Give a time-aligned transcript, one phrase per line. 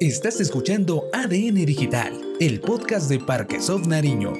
[0.00, 4.34] Estás escuchando ADN Digital, el podcast de Parquesoft Nariño.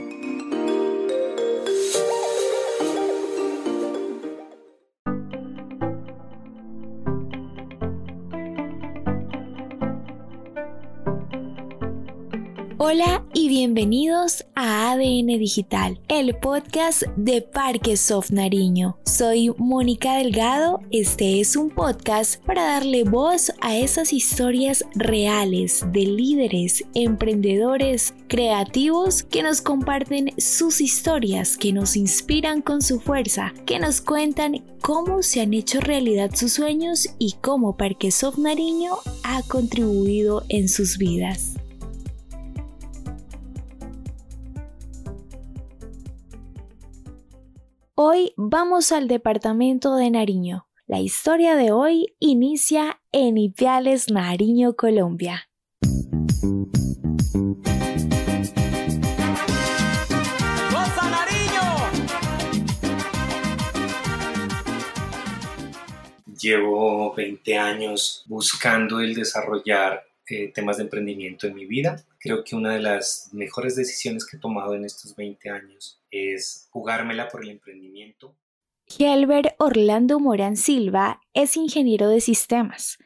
[12.76, 18.98] Hola bienvenidos a ADN Digital, el podcast de Parque Soft Nariño.
[19.04, 26.06] Soy Mónica Delgado, este es un podcast para darle voz a esas historias reales de
[26.06, 33.78] líderes, emprendedores, creativos que nos comparten sus historias, que nos inspiran con su fuerza, que
[33.78, 39.42] nos cuentan cómo se han hecho realidad sus sueños y cómo Parque Soft Nariño ha
[39.42, 41.55] contribuido en sus vidas.
[47.98, 50.68] Hoy vamos al departamento de Nariño.
[50.86, 55.48] La historia de hoy inicia en Ipiales, Nariño, Colombia.
[66.38, 72.04] Llevo 20 años buscando el desarrollar eh, temas de emprendimiento en mi vida.
[72.18, 76.68] Creo que una de las mejores decisiones que he tomado en estos 20 años es
[76.70, 78.34] jugármela por el emprendimiento.
[78.86, 82.98] Gelbert Orlando Morán Silva es ingeniero de sistemas.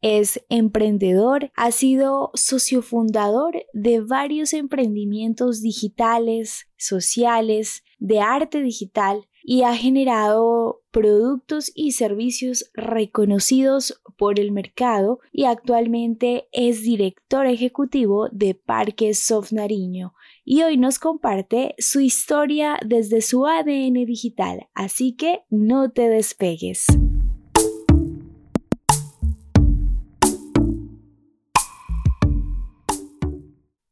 [0.00, 9.62] Es emprendedor, ha sido socio fundador de varios emprendimientos digitales, sociales, de arte digital y
[9.62, 18.54] ha generado productos y servicios reconocidos por el mercado y actualmente es director ejecutivo de
[18.54, 20.14] Parques Soft Nariño.
[20.44, 26.86] Y hoy nos comparte su historia desde su ADN digital, así que no te despegues.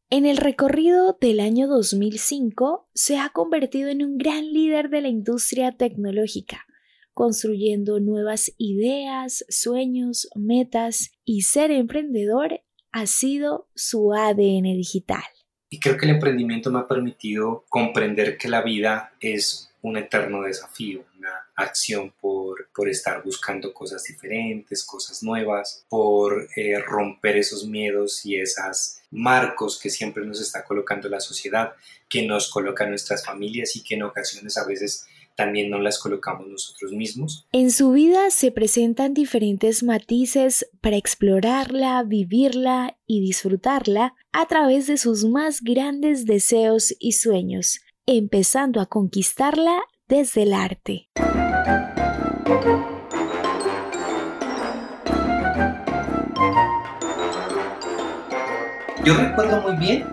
[0.08, 5.08] En el recorrido del año 2005 se ha convertido en un gran líder de la
[5.08, 6.66] industria tecnológica,
[7.14, 15.24] construyendo nuevas ideas, sueños, metas y ser emprendedor ha sido su ADN digital.
[15.70, 20.42] Y creo que el emprendimiento me ha permitido comprender que la vida es un eterno
[20.42, 27.66] desafío, una acción por, por estar buscando cosas diferentes, cosas nuevas, por eh, romper esos
[27.66, 31.72] miedos y esos marcos que siempre nos está colocando la sociedad,
[32.08, 35.06] que nos colocan nuestras familias y que en ocasiones a veces
[35.36, 37.46] también no las colocamos nosotros mismos.
[37.52, 44.96] En su vida se presentan diferentes matices para explorarla, vivirla y disfrutarla a través de
[44.96, 51.08] sus más grandes deseos y sueños, empezando a conquistarla desde el arte.
[59.04, 60.06] Yo recuerdo muy bien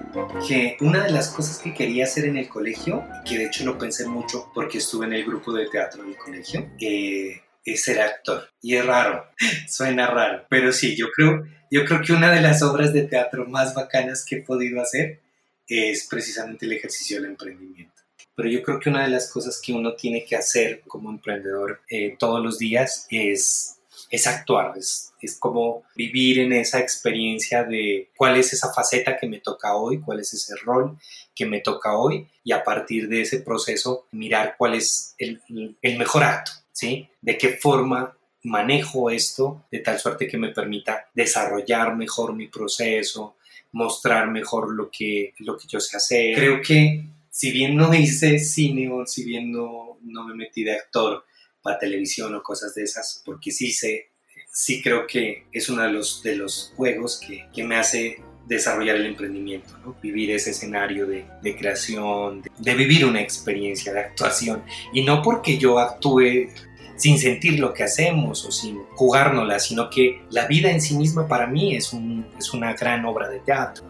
[0.47, 3.77] que una de las cosas que quería hacer en el colegio, que de hecho lo
[3.77, 8.49] pensé mucho porque estuve en el grupo de teatro del colegio, eh, es ser actor.
[8.63, 9.27] Y es raro,
[9.67, 13.45] suena raro, pero sí, yo creo, yo creo que una de las obras de teatro
[13.45, 15.19] más bacanas que he podido hacer
[15.67, 18.01] es precisamente el ejercicio del emprendimiento.
[18.33, 21.81] Pero yo creo que una de las cosas que uno tiene que hacer como emprendedor
[21.91, 23.78] eh, todos los días es
[24.09, 29.27] es actuar, es, es como vivir en esa experiencia de cuál es esa faceta que
[29.27, 30.97] me toca hoy, cuál es ese rol
[31.35, 35.41] que me toca hoy y a partir de ese proceso mirar cuál es el,
[35.81, 37.07] el mejor acto, ¿sí?
[37.21, 43.35] De qué forma manejo esto de tal suerte que me permita desarrollar mejor mi proceso,
[43.71, 46.35] mostrar mejor lo que, lo que yo sé hacer.
[46.35, 51.25] Creo que si bien no hice cine si bien no, no me metí de actor,
[51.61, 54.11] para televisión o cosas de esas, porque sí sé,
[54.51, 58.95] sí creo que es uno de los, de los juegos que, que me hace desarrollar
[58.95, 59.95] el emprendimiento, ¿no?
[60.01, 64.63] vivir ese escenario de, de creación, de, vivir una experiencia de actuación.
[64.91, 66.49] Y no porque yo actúe
[66.97, 71.27] sin sentir lo que hacemos o sin jugárnosla, sino que la vida en sí misma
[71.27, 73.88] para mí es, un, es una gran obra de teatro.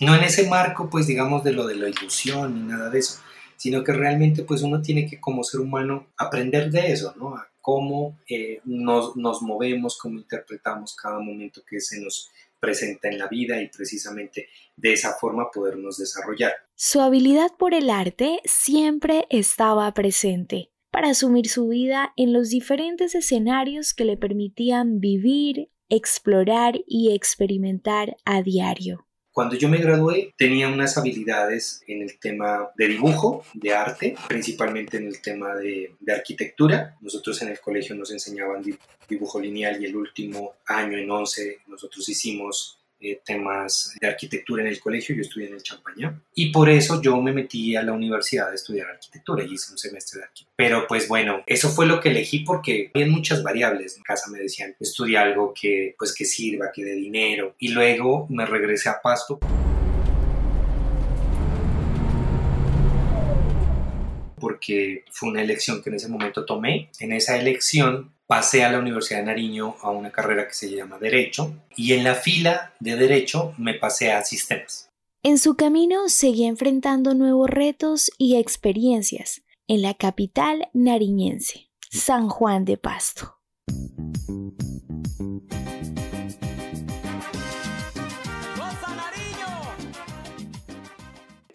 [0.00, 3.20] No en ese marco, pues digamos, de lo de la ilusión ni nada de eso,
[3.56, 7.36] sino que realmente pues uno tiene que como ser humano aprender de eso, ¿no?
[7.36, 13.18] A cómo eh, nos, nos movemos, cómo interpretamos cada momento que se nos presenta en
[13.18, 16.52] la vida y precisamente de esa forma podernos desarrollar.
[16.74, 23.14] Su habilidad por el arte siempre estaba presente para asumir su vida en los diferentes
[23.14, 29.05] escenarios que le permitían vivir, explorar y experimentar a diario
[29.36, 34.96] Cuando yo me gradué tenía unas habilidades en el tema de dibujo, de arte, principalmente
[34.96, 36.96] en el tema de, arquitectura.
[37.02, 38.64] Nosotros en el colegio nos enseñaban
[39.06, 42.78] dibujo lineal y el último año en 11 nosotros hicimos
[43.10, 47.00] eh, temas de arquitectura en el colegio, yo estudié en el Champañá y por eso
[47.00, 50.54] yo me metí a la universidad a estudiar arquitectura y hice un semestre de arquitectura.
[50.56, 53.96] Pero pues bueno, eso fue lo que elegí porque había muchas variables.
[53.96, 58.26] En casa me decían, estudia algo que pues que sirva, que dé dinero y luego
[58.30, 59.38] me regresé a Pasto.
[64.66, 66.90] Porque fue una elección que en ese momento tomé.
[66.98, 70.98] En esa elección pasé a la Universidad de Nariño a una carrera que se llama
[70.98, 74.90] Derecho y en la fila de Derecho me pasé a Sistemas.
[75.22, 82.64] En su camino seguía enfrentando nuevos retos y experiencias en la capital nariñense, San Juan
[82.64, 83.36] de Pasto.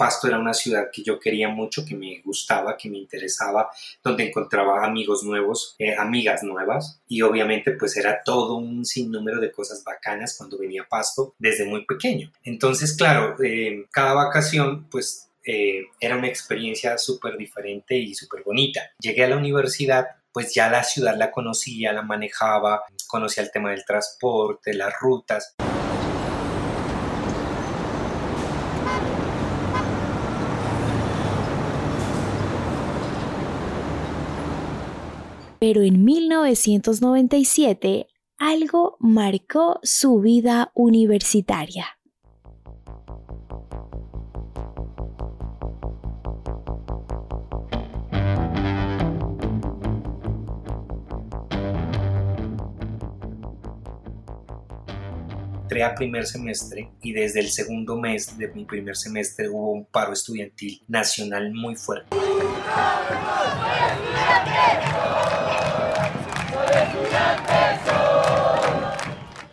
[0.02, 3.70] Pasto era una ciudad que yo quería mucho, que me gustaba, que me interesaba,
[4.04, 9.52] donde encontraba amigos nuevos, eh, amigas nuevas y obviamente pues era todo un sinnúmero de
[9.52, 12.32] cosas bacanas cuando venía a Pasto desde muy pequeño.
[12.44, 18.82] Entonces, claro, eh, cada vacación pues eh, era una experiencia súper diferente y súper bonita.
[18.98, 23.70] Llegué a la universidad pues ya la ciudad la conocía, la manejaba, conocía el tema
[23.70, 25.54] del transporte, las rutas.
[35.64, 38.08] Pero en 1997
[38.40, 42.00] algo marcó su vida universitaria.
[55.62, 59.86] entré a primer semestre y desde el segundo mes de mi primer semestre hubo un
[59.86, 62.18] paro estudiantil nacional muy fuerte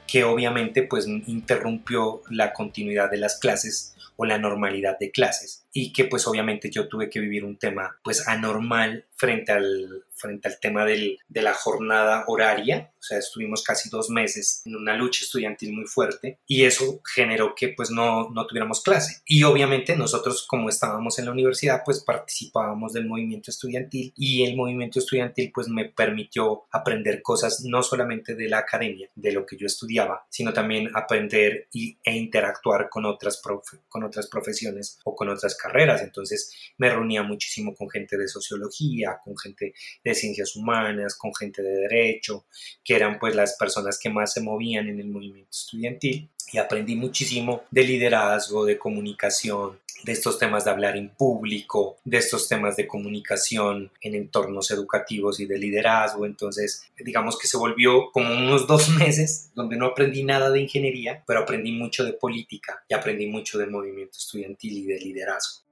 [0.09, 5.93] que obviamente pues interrumpió la continuidad de las clases o la normalidad de clases y
[5.93, 10.59] que pues obviamente yo tuve que vivir un tema pues anormal frente al, frente al
[10.61, 15.25] tema del, de la jornada horaria, o sea, estuvimos casi dos meses en una lucha
[15.25, 19.23] estudiantil muy fuerte y eso generó que pues no, no tuviéramos clase.
[19.25, 24.57] Y obviamente nosotros como estábamos en la universidad pues participábamos del movimiento estudiantil y el
[24.57, 29.57] movimiento estudiantil pues me permitió aprender cosas no solamente de la academia, de lo que
[29.57, 33.41] yo estudiaba, sino también aprender y, e interactuar con otras,
[33.89, 36.03] con otras profesiones o con otras carreras.
[36.03, 39.73] Entonces me reunía muchísimo con gente de sociología, con gente
[40.05, 42.45] de ciencias humanas, con gente de derecho,
[42.85, 46.97] que eran pues las personas que más se movían en el movimiento estudiantil y aprendí
[46.97, 52.77] muchísimo de liderazgo, de comunicación, de estos temas de hablar en público, de estos temas
[52.77, 56.25] de comunicación en entornos educativos y de liderazgo.
[56.25, 61.23] Entonces, digamos que se volvió como unos dos meses donde no aprendí nada de ingeniería,
[61.27, 65.68] pero aprendí mucho de política y aprendí mucho del movimiento estudiantil y de liderazgo.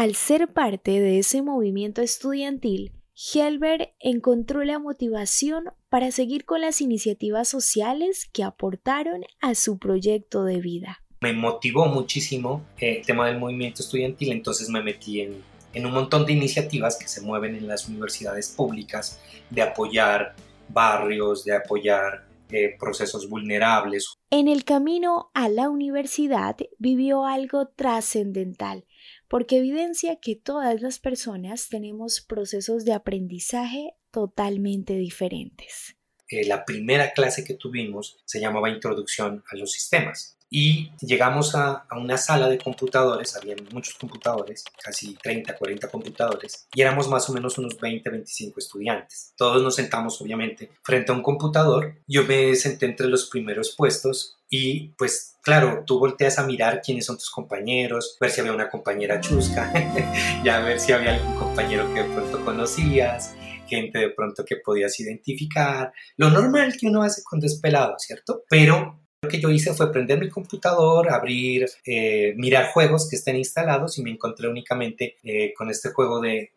[0.00, 2.94] Al ser parte de ese movimiento estudiantil,
[3.34, 10.44] Helbert encontró la motivación para seguir con las iniciativas sociales que aportaron a su proyecto
[10.44, 11.02] de vida.
[11.20, 15.34] Me motivó muchísimo el tema del movimiento estudiantil, entonces me metí en,
[15.74, 20.34] en un montón de iniciativas que se mueven en las universidades públicas de apoyar
[20.70, 24.14] barrios, de apoyar eh, procesos vulnerables.
[24.30, 28.86] En el camino a la universidad vivió algo trascendental
[29.30, 35.96] porque evidencia que todas las personas tenemos procesos de aprendizaje totalmente diferentes.
[36.28, 41.86] Eh, la primera clase que tuvimos se llamaba Introducción a los Sistemas y llegamos a,
[41.92, 47.32] una sala de computadores, había muchos computadores, casi 30, 40 computadores, y éramos más o
[47.32, 49.32] menos unos 20, 25 estudiantes.
[49.36, 54.38] Todos nos sentamos obviamente frente a un computador, yo me senté entre los primeros puestos
[54.48, 58.68] y pues claro, tú volteas a mirar quiénes son tus compañeros, ver si había una
[58.68, 59.72] compañera chusca,
[60.44, 63.36] ya ver si había algún compañero que de pronto conocías,
[63.68, 68.42] gente de pronto que podías identificar, lo normal que uno hace cuando es pelado, ¿cierto?
[68.48, 73.98] Pero que yo hice fue prender mi computador, abrir, eh, mirar juegos que estén instalados
[73.98, 76.52] y me encontré únicamente eh, con este juego de,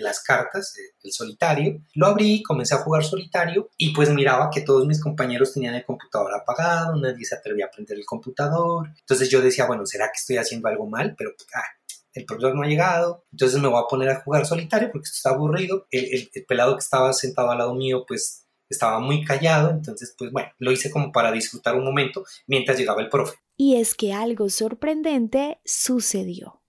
[0.00, 1.80] las cartas, el solitario.
[1.94, 5.84] Lo abrí, comencé a jugar solitario y pues miraba que todos mis compañeros tenían el
[5.84, 8.90] computador apagado, nadie se atrevía a prender el computador.
[9.00, 11.16] Entonces yo decía, bueno, ¿será que estoy haciendo algo mal?
[11.18, 11.64] Pero ah,
[12.12, 15.16] el profesor no ha llegado, entonces me voy a poner a jugar solitario porque esto
[15.16, 15.88] está aburrido.
[15.90, 20.32] El, el pelado que estaba sentado al lado mío, pues estaba muy callado, entonces pues
[20.32, 23.36] bueno, lo hice como para disfrutar un momento mientras llegaba el profe.
[23.56, 26.60] Y es que algo sorprendente sucedió.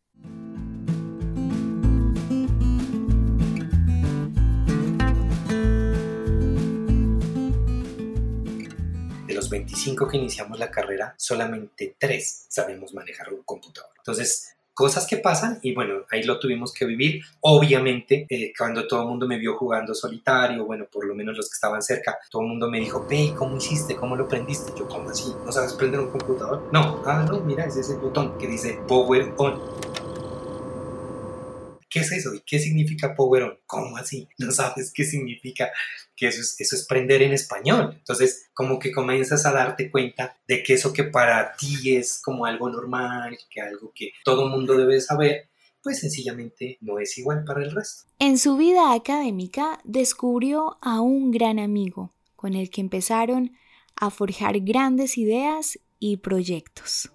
[9.28, 13.90] De los 25 que iniciamos la carrera, solamente 3 sabemos manejar un computador.
[13.98, 17.24] Entonces, cosas que pasan y bueno, ahí lo tuvimos que vivir.
[17.40, 21.50] Obviamente, eh, cuando todo el mundo me vio jugando solitario, bueno, por lo menos los
[21.50, 23.96] que estaban cerca, todo el mundo me dijo, ve, ¿cómo hiciste?
[23.96, 24.74] ¿Cómo lo prendiste?
[24.78, 25.34] Yo, ¿cómo así?
[25.44, 26.70] ¿No sabes prender un computador?
[26.72, 29.95] No, ah, no, mira, ese es el botón que dice Power On.
[31.96, 32.34] ¿Qué es eso?
[32.36, 33.58] ¿Y qué significa Power On?
[33.66, 34.28] ¿Cómo así?
[34.38, 35.72] ¿No sabes qué significa?
[36.14, 37.94] Que eso es, eso es prender en español.
[37.98, 42.46] Entonces, como que comienzas a darte cuenta de que eso que para ti es como
[42.46, 45.48] algo normal, que algo que todo mundo debe saber,
[45.82, 48.04] pues sencillamente no es igual para el resto.
[48.20, 53.54] En su vida académica descubrió a un gran amigo con el que empezaron
[53.96, 57.10] a forjar grandes ideas y proyectos.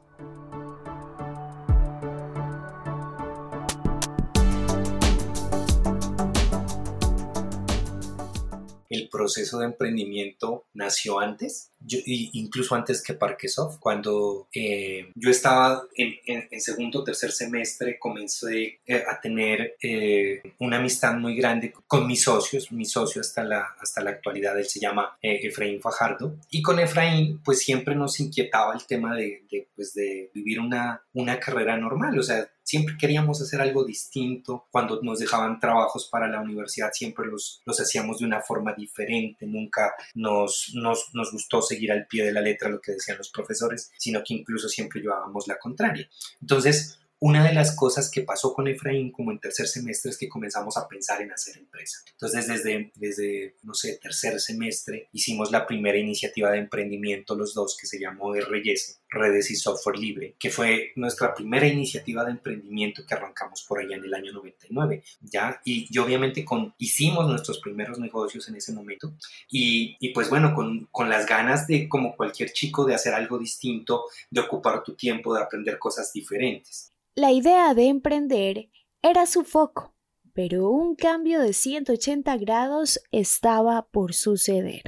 [9.11, 13.79] Proceso de emprendimiento nació antes, incluso antes que Parquesoft.
[13.79, 20.79] Cuando eh, yo estaba en, segundo o tercer semestre, comencé eh, a tener eh, una
[20.79, 24.81] amistad muy grande con mis socios, mi socio hasta la, hasta la actualidad, él se
[24.81, 26.37] llama Efraín Fajardo.
[26.51, 31.03] Y con Efraín, pues siempre nos inquietaba el tema de, de, pues, de vivir una,
[31.13, 34.69] una carrera normal, o sea, siempre queríamos hacer algo distinto.
[34.71, 39.45] Cuando nos dejaban trabajos para la universidad, siempre los, los hacíamos de una forma diferente.
[39.47, 43.31] Nunca nos, nos, nos gustó seguir al pie de la letra lo que decían los
[43.31, 46.09] profesores, sino que incluso siempre llevábamos la contraria.
[46.41, 50.29] Entonces, una de las cosas que pasó con Efraín como en tercer semestre es que
[50.29, 51.99] comenzamos a pensar en hacer empresa.
[52.13, 57.77] Entonces desde, desde no sé, tercer semestre hicimos la primera iniciativa de emprendimiento los dos
[57.79, 63.05] que se llamó RYS, Redes y Software Libre, que fue nuestra primera iniciativa de emprendimiento
[63.07, 65.61] que arrancamos por allá en el año 99, ¿ya?
[65.65, 69.13] Y, obviamente con, hicimos nuestros primeros negocios en ese momento
[69.51, 73.39] y, y pues bueno, con, con las ganas de como cualquier chico de hacer algo
[73.39, 76.93] distinto, de ocupar tu tiempo, de aprender cosas diferentes.
[77.17, 78.71] La idea de emprender
[79.03, 79.95] era su foco,
[80.33, 84.83] pero un cambio de 180 grados estaba por suceder.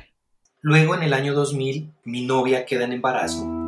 [0.61, 3.62] Luego, en el año 2000, mi novia queda en embarazo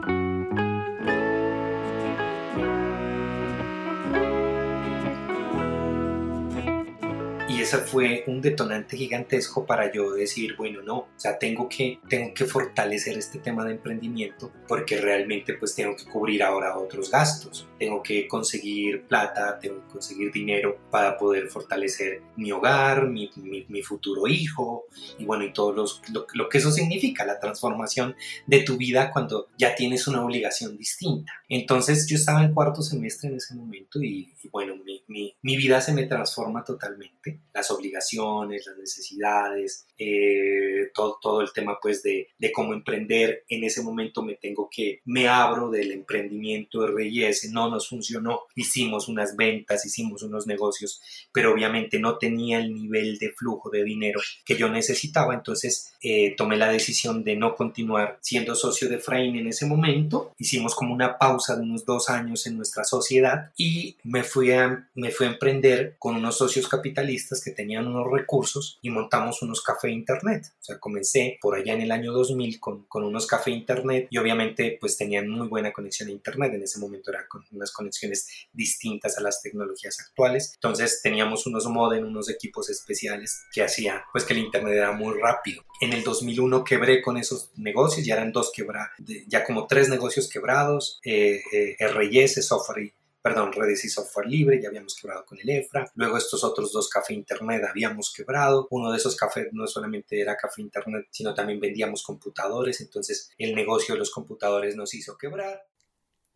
[7.79, 12.45] fue un detonante gigantesco para yo decir, bueno, no, o sea, tengo que, tengo que
[12.45, 18.03] fortalecer este tema de emprendimiento porque realmente pues tengo que cubrir ahora otros gastos, tengo
[18.03, 23.31] que conseguir plata, tengo que conseguir dinero para poder fortalecer mi hogar, mi,
[23.69, 24.87] mi, futuro hijo
[25.19, 28.17] y bueno, y todo los, lo, que eso significa, la transformación
[28.47, 31.33] de tu vida cuando ya tienes una obligación distinta.
[31.49, 34.74] Entonces yo estaba en cuarto semestre en ese momento y bueno,
[35.09, 37.41] mi, mi, vida se me transforma totalmente.
[37.53, 43.45] Las obligaciones, las necesidades, eh, todo, todo el tema pues de, de, cómo emprender.
[43.49, 49.09] En ese momento me tengo que, me abro del emprendimiento RIS, no nos funcionó, hicimos
[49.09, 51.01] unas ventas, hicimos unos negocios,
[51.33, 56.35] pero obviamente no tenía el nivel de flujo de dinero que yo necesitaba, entonces eh,
[56.37, 60.95] tomé la decisión de no continuar siendo socio de Frain en ese momento, hicimos como
[60.95, 65.27] una pausa de unos dos años en nuestra sociedad y me fui a, me fui
[65.27, 70.47] a emprender con unos socios capitalistas que tenían unos recursos y montamos unos cafés internet.
[70.61, 74.19] O sea, comencé por allá en el año 2000 con, con unos cafés internet y
[74.19, 76.55] obviamente pues tenían muy buena conexión a internet.
[76.55, 80.53] En ese momento era con unas conexiones distintas a las tecnologías actuales.
[80.55, 85.19] Entonces teníamos unos modem, unos equipos especiales que hacía pues que el internet era muy
[85.21, 85.65] rápido.
[85.81, 88.91] En el 2001 quebré con esos negocios, ya eran dos quebrados,
[89.27, 92.93] ya como tres negocios quebrados, eh, eh, RYS, software
[93.25, 96.91] perdón, redes y software libre, ya habíamos quebrado con el EFRA, luego estos otros dos
[96.91, 101.59] café internet habíamos quebrado, uno de esos cafés no solamente era café internet, sino también
[101.59, 105.65] vendíamos computadores, entonces el negocio de los computadores nos hizo quebrar.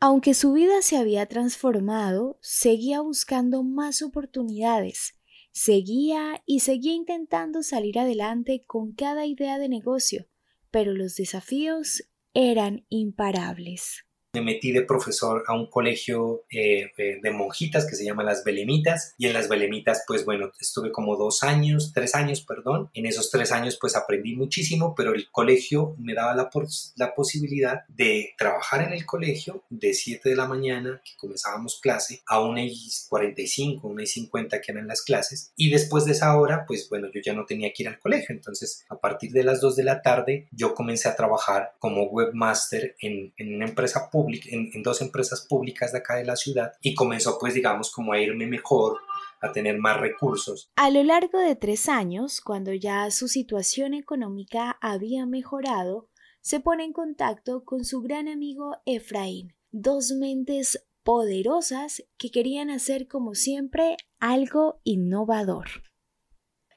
[0.01, 5.15] Aunque su vida se había transformado, seguía buscando más oportunidades.
[5.53, 10.27] Seguía y seguía intentando salir adelante con cada idea de negocio,
[10.71, 14.08] pero los desafíos eran imparables.
[14.35, 18.45] Me metí de profesor a un colegio eh, eh, de monjitas que se llama Las
[18.45, 23.07] Belemitas y en Las Belemitas pues bueno estuve como dos años, tres años perdón, en
[23.07, 26.51] esos tres años pues aprendí muchísimo pero el colegio me daba la,
[26.97, 32.23] la posibilidad de trabajar en el colegio de 7 de la mañana que comenzábamos clase
[32.27, 35.53] a 1 y 45, 1 y 50 que eran las clases.
[35.57, 38.35] Y después de esa hora pues bueno yo ya no tenía que ir al colegio.
[38.35, 42.95] Entonces a partir de las 2 de la tarde yo comencé a trabajar como webmaster
[43.01, 44.18] en, en una empresa pública
[44.51, 48.21] en, dos empresas públicas de acá de la ciudad y comenzó pues digamos como a
[48.21, 48.99] irme mejor,
[49.41, 50.71] a tener más recursos.
[50.77, 56.09] A lo largo de tres años, cuando ya su situación económica había mejorado,
[56.41, 63.09] se pone en contacto con su gran amigo Efraín, dos mentes poderosas que querían hacer
[63.09, 65.88] como siempre algo innovador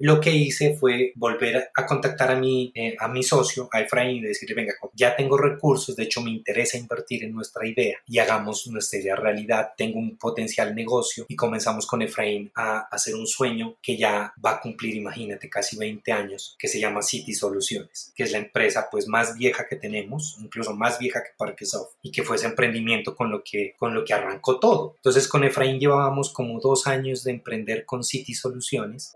[0.01, 4.17] lo que hice fue volver a contactar a mi, eh, a mi socio, a Efraín,
[4.17, 8.17] y decirle, venga, ya tengo recursos, de hecho me interesa invertir en nuestra idea y
[8.17, 13.27] hagamos nuestra idea realidad, tengo un potencial negocio y comenzamos con Efraín a hacer un
[13.27, 18.12] sueño que ya va a cumplir, imagínate, casi 20 años, que se llama City Soluciones,
[18.15, 22.12] que es la empresa pues más vieja que tenemos, incluso más vieja que Parquesoft y
[22.12, 24.96] que fue ese emprendimiento con lo que, con lo que arrancó todo.
[24.98, 29.15] Entonces con Efraín llevábamos como dos años de emprender con City Soluciones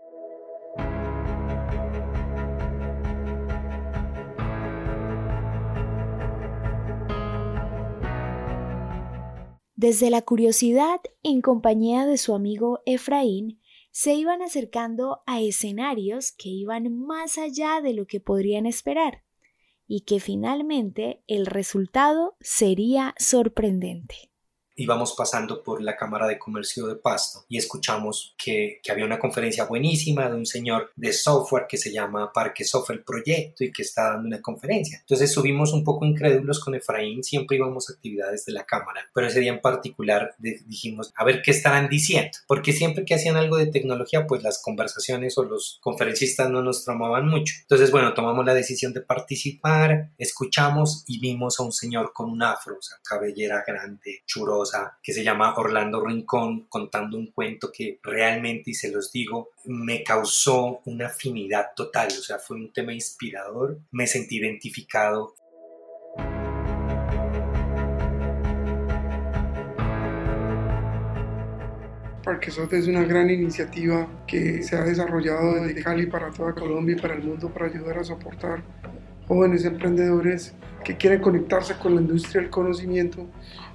[9.86, 13.60] Desde la curiosidad, en compañía de su amigo Efraín,
[13.92, 19.22] se iban acercando a escenarios que iban más allá de lo que podrían esperar
[19.86, 24.32] y que finalmente el resultado sería sorprendente
[24.76, 29.18] íbamos pasando por la Cámara de Comercio de Pasto y escuchamos que, que, había una
[29.18, 33.82] conferencia buenísima de un señor de software que se llama Parque Software Proyecto y que
[33.82, 34.98] está dando una conferencia.
[35.00, 39.26] Entonces subimos un poco incrédulos con Efraín, siempre íbamos a actividades de la Cámara, pero
[39.26, 43.56] ese día en particular dijimos, a ver qué estarán diciendo, porque siempre que hacían algo
[43.56, 47.54] de tecnología, pues las conversaciones o los conferencistas no nos tramaban mucho.
[47.62, 52.42] Entonces, bueno, tomamos la decisión de participar, escuchamos y vimos a un señor con un
[52.42, 54.65] afro, o sea, cabellera grande, churosa,
[55.02, 60.02] que se llama Orlando Rincón contando un cuento que realmente, y se los digo, me
[60.02, 65.34] causó una afinidad total, o sea, fue un tema inspirador, me sentí identificado.
[72.24, 77.00] Parquesot es una gran iniciativa que se ha desarrollado desde Cali para toda Colombia y
[77.00, 78.64] para el mundo para ayudar a soportar
[79.28, 83.26] jóvenes emprendedores que quieren conectarse con la industria del conocimiento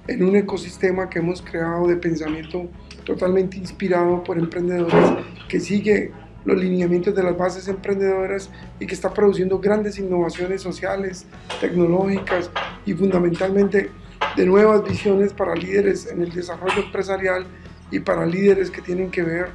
[0.08, 2.68] en un ecosistema que hemos creado de pensamiento
[3.04, 6.10] totalmente inspirado por emprendedores que sigue
[6.44, 11.26] los lineamientos de las bases emprendedoras y que está produciendo grandes innovaciones sociales,
[11.60, 12.50] tecnológicas
[12.84, 13.90] y fundamentalmente
[14.36, 17.46] de nuevas visiones para líderes en el desarrollo empresarial
[17.90, 19.50] y para líderes que tienen que ver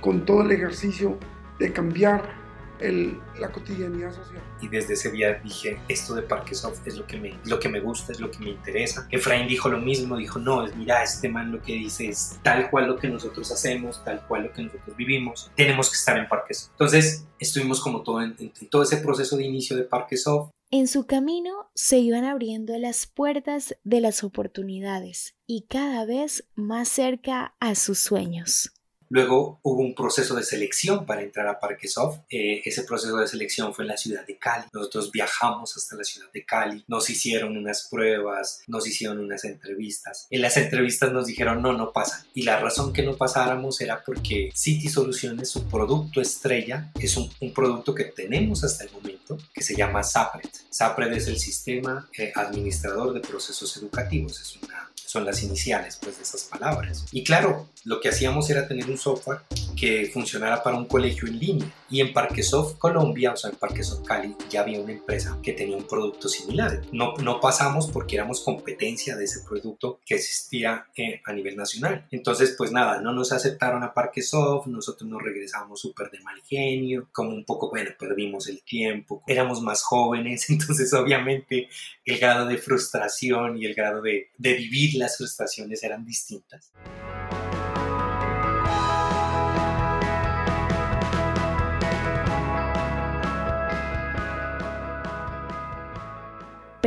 [0.00, 1.18] con todo el ejercicio
[1.58, 2.39] de cambiar
[2.80, 4.42] la cotidianidad social.
[4.60, 7.80] Y desde ese día dije, esto de Parquesoft es lo que, me, lo que me
[7.80, 9.06] gusta, es lo que me interesa.
[9.10, 12.86] Efraín dijo lo mismo, dijo, no, mira, este man lo que dice es tal cual
[12.88, 16.70] lo que nosotros hacemos, tal cual lo que nosotros vivimos, tenemos que estar en Parquesoft.
[16.72, 20.50] Entonces estuvimos como todo en, en todo ese proceso de inicio de Parquesoft.
[20.72, 26.88] En su camino se iban abriendo las puertas de las oportunidades y cada vez más
[26.88, 28.72] cerca a sus sueños.
[29.10, 32.20] Luego hubo un proceso de selección para entrar a Parquesoft.
[32.30, 34.66] Eh, ese proceso de selección fue en la ciudad de Cali.
[34.72, 40.28] Nosotros viajamos hasta la ciudad de Cali, nos hicieron unas pruebas, nos hicieron unas entrevistas.
[40.30, 42.24] En las entrevistas nos dijeron no, no pasa.
[42.34, 47.30] Y la razón que no pasáramos era porque City Soluciones, su producto estrella, es un,
[47.52, 50.48] producto que tenemos hasta el momento que se llama SAPRED.
[50.70, 54.40] SAPRED es el sistema eh, administrador de procesos educativos.
[54.40, 57.04] Es una son las iniciales pues, de esas palabras.
[57.10, 59.40] Y claro, lo que hacíamos era tener un software
[59.74, 61.74] que funcionara para un colegio en línea.
[61.88, 65.76] Y en Parquesoft Colombia, o sea, en Parquesoft Cali, ya había una empresa que tenía
[65.76, 66.82] un producto similar.
[66.92, 72.06] No, pasamos porque éramos competencia de ese producto que existía eh, a nivel nacional.
[72.10, 77.08] Entonces, pues nada, no nos aceptaron a Parquesoft, nosotros nos regresamos súper de mal genio,
[77.12, 81.68] como un poco, bueno, perdimos el tiempo, éramos más jóvenes, entonces obviamente
[82.04, 86.72] el grado de frustración y el grado de vivir las frustraciones eran distintas.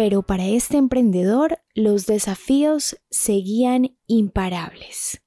[0.04, 5.23] Pero para este emprendedor los desafíos seguían imparables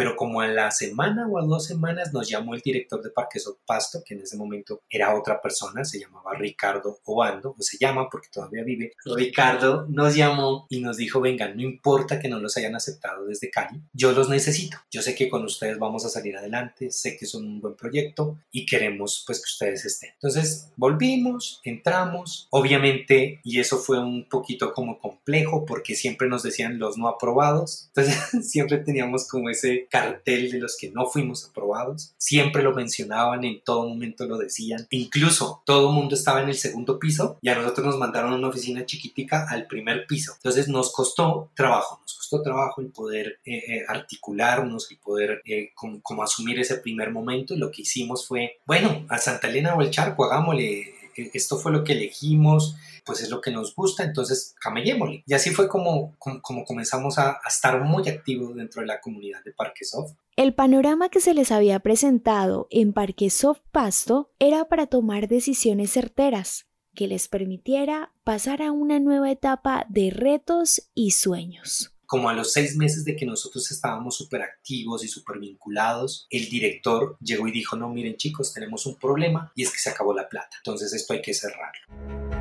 [0.00, 3.38] pero como a la semana o a dos semanas nos llamó el director de Parque
[3.66, 8.08] Pasto, que en ese momento era otra persona, se llamaba Ricardo Obando, o se llama
[8.10, 8.92] porque todavía vive.
[9.04, 13.50] Ricardo nos llamó y nos dijo, vengan, no importa que no los hayan aceptado desde
[13.50, 14.78] Cali, yo los necesito.
[14.90, 18.38] Yo sé que con ustedes vamos a salir adelante, sé que son un buen proyecto
[18.50, 20.12] y queremos pues que ustedes estén.
[20.14, 26.78] Entonces volvimos, entramos, obviamente, y eso fue un poquito como complejo porque siempre nos decían
[26.78, 28.16] los no aprobados, entonces
[28.50, 33.60] siempre teníamos como ese cartel de los que no fuimos aprobados, siempre lo mencionaban, en
[33.62, 37.56] todo momento lo decían, incluso todo el mundo estaba en el segundo piso y a
[37.56, 42.42] nosotros nos mandaron una oficina chiquitica al primer piso, entonces nos costó trabajo, nos costó
[42.42, 47.54] trabajo el poder eh, eh, articularnos, el poder eh, como, asumir ese primer momento.
[47.54, 50.94] Y lo que hicimos fue, bueno, a Santa Elena o el Charco, hagámosle,
[51.32, 55.22] esto fue lo que elegimos, pues es lo que nos gusta, entonces camellémosle.
[55.26, 59.42] Y así fue como, como, comenzamos a, a, estar muy activos dentro de la comunidad
[59.44, 60.14] de Parquesoft.
[60.36, 66.66] El panorama que se les había presentado en Parquesoft Pasto era para tomar decisiones certeras
[66.94, 72.52] que les permitiera pasar a una nueva etapa de retos y sueños como a los
[72.52, 77.52] seis meses de que nosotros estábamos súper activos y súper vinculados, el director llegó y
[77.52, 80.92] dijo, no, miren chicos, tenemos un problema y es que se acabó la plata, entonces
[80.92, 82.40] esto hay que cerrarlo.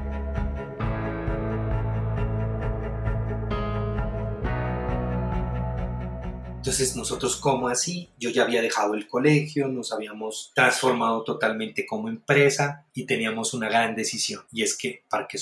[6.57, 8.09] Entonces nosotros, ¿cómo así?
[8.17, 13.69] Yo ya había dejado el colegio, nos habíamos transformado totalmente como empresa y teníamos una
[13.69, 15.39] gran decisión y es que Parque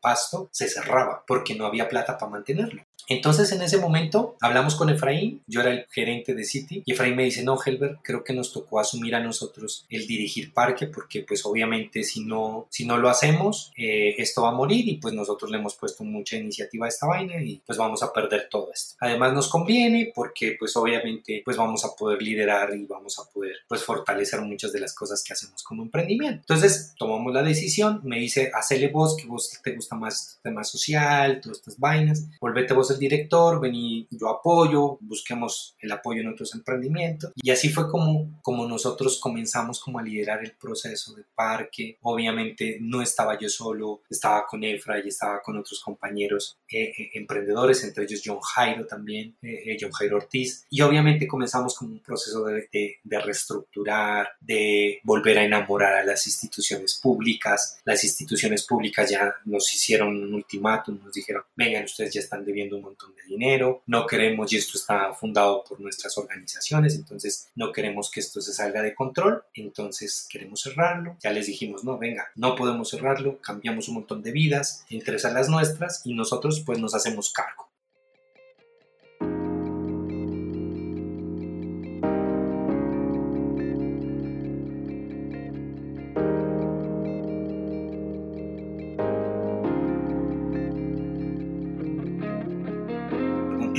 [0.00, 2.82] Pasto se cerraba porque no había plata para mantenerlo.
[3.08, 7.14] Entonces en ese momento hablamos con Efraín, yo era el gerente de City y Efraín
[7.14, 11.22] me dice, no, Helber, creo que nos tocó asumir a nosotros el dirigir parque porque
[11.22, 15.14] pues obviamente si no, si no lo hacemos, eh, esto va a morir y pues
[15.14, 18.70] nosotros le hemos puesto mucha iniciativa a esta vaina y pues vamos a perder todo
[18.74, 18.96] esto.
[18.98, 23.56] Además nos conviene porque pues obviamente pues vamos a poder liderar y vamos a poder
[23.68, 26.40] pues fortalecer muchas de las cosas que hacemos como emprendimiento.
[26.40, 30.64] Entonces tomamos la decisión, me dice, hacele vos que vos te gusta más el tema
[30.64, 36.54] social, todas estas vainas, volvete vos director, vení, yo apoyo, busquemos el apoyo en otros
[36.54, 37.32] emprendimientos.
[37.36, 41.98] Y así fue como, como nosotros comenzamos como a liderar el proceso de parque.
[42.02, 47.10] Obviamente no estaba yo solo, estaba con Efra y estaba con otros compañeros eh, eh,
[47.14, 50.66] emprendedores, entre ellos John Jairo también, eh, John Jairo Ortiz.
[50.70, 56.04] Y obviamente comenzamos como un proceso de, de, de reestructurar, de volver a enamorar a
[56.04, 56.55] las instituciones
[57.02, 57.78] públicas.
[57.84, 62.76] Las instituciones públicas ya nos hicieron un ultimátum, nos dijeron, vengan, ustedes ya están debiendo
[62.76, 67.72] un montón de dinero, no queremos, y esto está fundado por nuestras organizaciones, entonces no
[67.72, 71.16] queremos que esto se salga de control, entonces queremos cerrarlo.
[71.22, 75.32] Ya les dijimos, no, venga, no podemos cerrarlo, cambiamos un montón de vidas, entre esas
[75.32, 77.65] las nuestras, y nosotros pues nos hacemos cargo.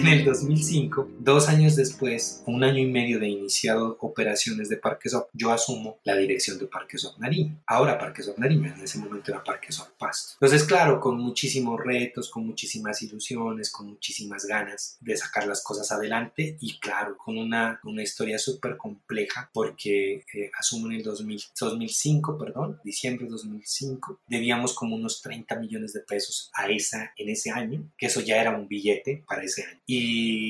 [0.07, 5.13] En el 2005, dos años después, un año y medio de iniciado operaciones de Parques
[5.33, 7.61] yo asumo la dirección de Parques Nariño.
[7.67, 10.35] Ahora Parques Nariño, en ese momento era Parques Pasto.
[10.35, 15.91] Entonces, claro, con muchísimos retos, con muchísimas ilusiones, con muchísimas ganas de sacar las cosas
[15.91, 22.37] adelante y claro, con una, una historia súper compleja porque eh, asumo en el 2005,
[22.37, 27.51] perdón, diciembre de 2005, debíamos como unos 30 millones de pesos a esa, en ese
[27.51, 29.96] año, que eso ya era un billete para ese año y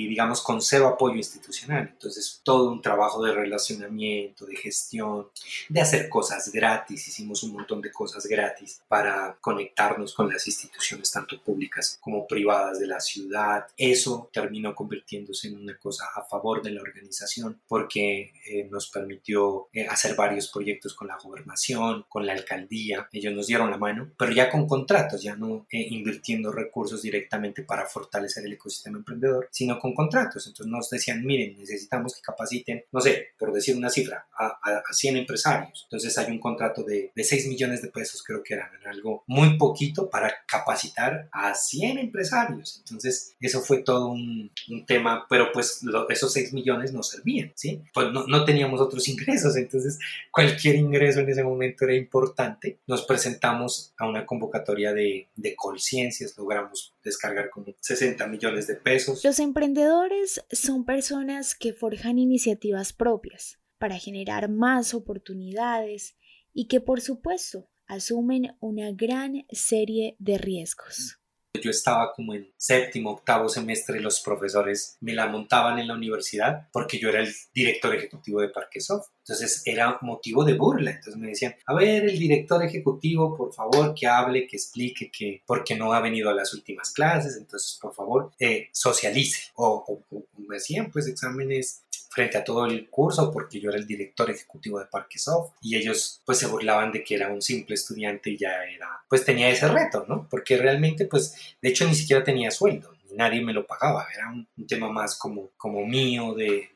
[0.08, 1.90] digamos con cero apoyo institucional.
[1.94, 5.28] Entonces todo un trabajo de relacionamiento, de gestión,
[5.70, 7.08] de hacer cosas gratis.
[7.08, 12.80] Hicimos un montón de cosas gratis para conectarnos con las instituciones tanto públicas como privadas
[12.80, 13.68] de la ciudad.
[13.78, 19.68] Eso terminó convirtiéndose en una cosa a favor de la organización porque eh, nos permitió
[19.74, 23.08] eh, hacer varios proyectos con la gobernación, con la alcaldía.
[23.12, 27.64] Ellos nos dieron la mano, pero ya con contratos, ya no eh, invirtiendo recursos directamente
[27.64, 30.48] para fortalecer el ecosistema emprendedor sino con contratos.
[30.48, 34.94] Entonces nos decían, miren, necesitamos que capaciten, no sé, por decir una cifra, a, a,
[34.94, 35.84] 100 empresarios.
[35.86, 39.58] Entonces hay un contrato de, de 6 millones de pesos, creo que eran algo muy
[39.58, 42.78] poquito para capacitar a 100 empresarios.
[42.80, 47.82] Entonces eso fue todo un, un tema, pero pues esos 6 millones no servían, ¿sí?
[47.94, 50.00] Pues no, no teníamos otros ingresos, entonces
[50.32, 52.80] cualquier ingreso en ese momento era importante.
[52.88, 59.24] Nos presentamos a una convocatoria de, de Colciencias, logramos descargar como 60 millones de pesos.
[59.24, 66.16] Los emprendedores son personas que forjan iniciativas propias para generar más oportunidades
[66.54, 71.20] y que por supuesto asumen una gran serie de riesgos.
[71.62, 76.68] Yo estaba como en séptimo, octavo semestre, los profesores me la montaban en la universidad
[76.72, 79.08] porque yo era el director ejecutivo de Parquesoft.
[79.28, 80.92] Entonces era motivo de burla.
[80.92, 85.42] Entonces me decían, a ver, el director ejecutivo, por favor, que hable, que explique que
[85.46, 87.36] porque no ha venido a las últimas clases.
[87.36, 89.52] Entonces, por favor, eh, socialice.
[89.56, 90.02] O,
[90.38, 94.80] me decían, pues, exámenes frente a todo el curso porque yo era el director ejecutivo
[94.80, 98.64] de Parquesoft y ellos pues se burlaban de que era un simple estudiante y ya
[98.64, 100.28] era pues tenía ese reto, ¿no?
[100.30, 104.48] Porque realmente pues de hecho ni siquiera tenía sueldo, nadie me lo pagaba, era un,
[104.68, 106.70] tema más como, como mío de,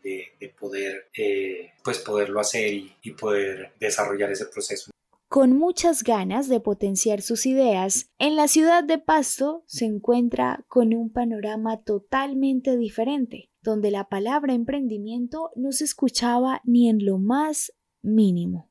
[0.60, 4.92] poder, eh, pues poderlo hacer y, y poder desarrollar ese proceso.
[5.28, 10.94] Con muchas ganas de potenciar sus ideas, en la ciudad de Pasto se encuentra con
[10.94, 17.74] un panorama totalmente diferente, donde la palabra emprendimiento no se escuchaba ni en lo más
[18.02, 18.70] mínimo.